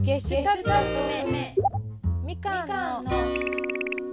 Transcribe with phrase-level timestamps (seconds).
[0.00, 0.70] ゲシュタルト
[1.30, 1.54] 目
[2.24, 3.12] みかんの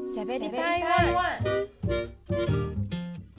[0.05, 1.67] しゃべり台湾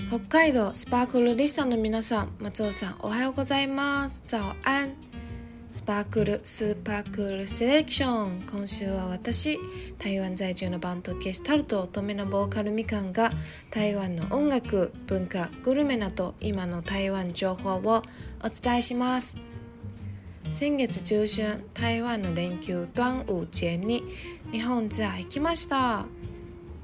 [0.08, 4.22] 北海道スパークルリスタの皆さん松尾さんおはようございます。
[4.24, 4.94] 早安
[5.70, 9.56] スパークルスーパークールセレクション今週は私
[9.98, 13.30] 台湾在住のバンドゲスタルト乙女のボーカルみかんが
[13.70, 18.02] 台湾の音楽文化グルメなど今の台湾情報を
[18.42, 19.49] お伝えします
[20.52, 24.02] 先月中旬台湾の連休端午節に
[24.50, 26.06] 日本ツアー行きました。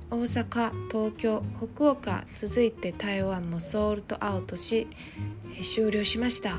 [0.09, 4.87] 大阪東京福岡続いて台湾もソールドアウトし
[5.63, 6.59] 終了しました。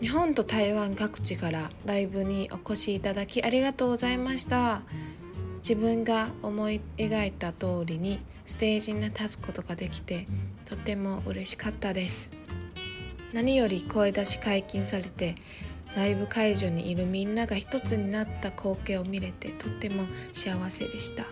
[0.00, 4.82] 日本と台湾各地からライブにお越しいただきありがとうございました。
[5.56, 10.24] 自分が思い描いた通りにステージに立つことができて
[10.64, 12.30] とても嬉しかったです。
[13.32, 15.34] 何より声出し解禁されて
[15.96, 21.24] ライブ会場にいるみんなが一つになった光景を見れてとっても幸せでした。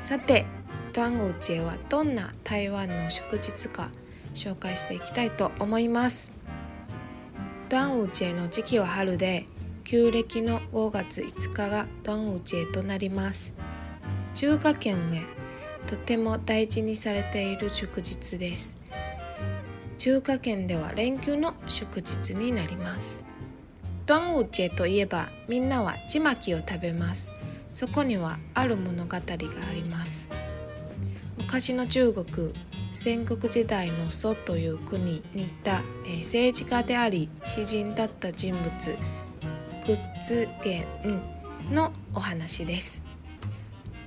[0.00, 0.46] さて
[0.94, 3.90] 端午節はどんな台湾の祝日か
[4.34, 6.32] 紹介していきたいと思います。
[7.70, 9.46] 端午節の時期は春で
[9.84, 13.54] 旧暦の5月5日が端午節となります。
[14.34, 15.22] 中華圏へ
[15.88, 18.78] とても大事にされている祝日です。
[19.98, 23.27] 中華圏では連休の祝日になります。
[24.08, 27.30] 端午節といえばみんなはちまきを食べます。
[27.70, 29.36] そこにはある物語があ
[29.74, 30.30] ります。
[31.36, 32.26] 昔の中国
[32.94, 38.96] 戦国時代の祖という国にいた、えー、政治家であり詩人だった人物
[39.84, 40.86] 屈原
[41.70, 43.04] のお話です。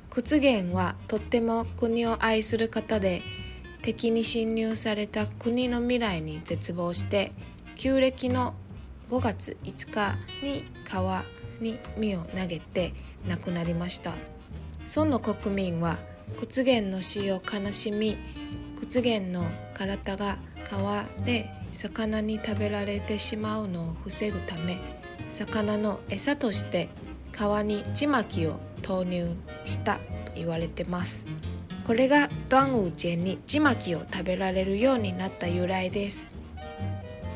[0.10, 3.22] 屈原はとっても国を愛する方で
[3.84, 7.32] 敵に侵入された国の未来に絶望して
[7.76, 8.56] 旧暦の
[9.12, 11.24] 5月5日に川
[11.60, 12.94] に身を投げて
[13.28, 14.14] 亡くなりました。
[14.86, 16.00] その国民は
[16.40, 18.18] 屈原の死を悲しみ
[18.80, 20.38] 屈原の体が
[20.70, 24.80] 川で魚に食べられてしまうのを防ぐため
[25.30, 26.90] 魚の餌として
[27.32, 29.36] 川にちまきを投入
[29.66, 29.96] した
[30.26, 31.28] と言われてます。
[31.86, 36.41] これが端午節にちまきを食べられるようになった由来です。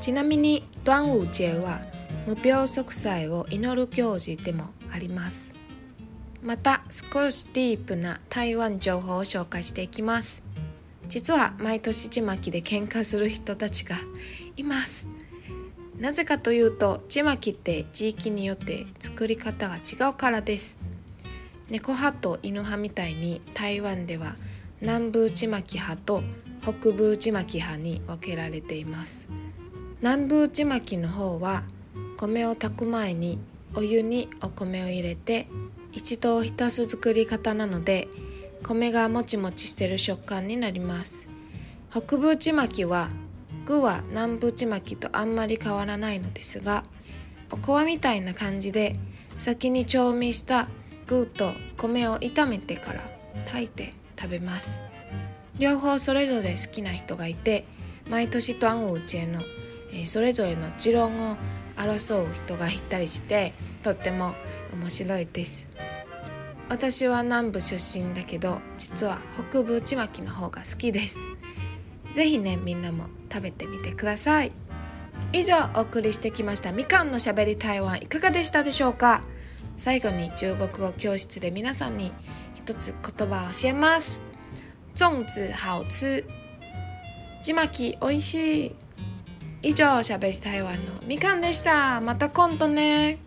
[0.02, 1.82] ちなみに端午節は
[2.28, 5.54] 無病息災を祈る行事でもあります。
[6.42, 10.44] また少しディープな台湾情報を紹介していきます。
[11.08, 13.96] 実は毎年ちまきで喧嘩する人たちが
[14.56, 15.10] います。
[16.00, 20.80] なぜかというとちまきって地域によって作り方が違うからです。
[21.70, 24.36] 猫派と犬派みたいに台湾では
[24.82, 26.22] 南部ちまき派と
[26.62, 29.30] 北部ちまき派に分けられています。
[30.06, 31.64] 南部ちまきの方は
[32.18, 33.40] 米を炊く前に
[33.74, 35.48] お湯にお米を入れて
[35.94, 38.08] 一度浸す作り方なので
[38.62, 41.28] 米がもちもちしてる食感になります。
[41.90, 43.10] 北部ちまきは
[43.66, 46.84] 具は南部ちまきとあんまり変わらないのですが
[47.50, 48.94] おこわみたいな感じで
[49.40, 50.68] 先に調味した
[51.08, 53.04] 具と米を炒めてから
[53.46, 54.84] 炊いて食べます。
[55.58, 57.66] 両方それぞれ好きな人がいて
[58.08, 59.42] 毎年端午節の、
[59.96, 61.38] え、それぞれの持論を
[61.76, 64.36] 争う人がいたりしてとっても
[64.74, 65.68] 面白いです。
[66.68, 69.20] 私は南部出身だけど実は
[69.50, 71.18] 北部ちまきの方が好きです。
[72.14, 74.52] 是非ねみんなも食べてみてください。
[75.32, 79.22] 以上お送りしてきましたみかんのしゃべり台湾いかがでしたでしょうか？
[79.78, 82.12] 最後に中国語教室で皆さんに
[82.56, 84.22] 一つ言葉を教えます。
[84.96, 86.26] 粽子好吃
[87.44, 88.76] ちまきおいしい。
[89.66, 92.00] 以上しゃべり台湾のみかんでした。
[92.00, 93.25] また今度ね。